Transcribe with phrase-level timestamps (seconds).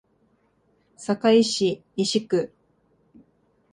[0.97, 2.51] 堺市西区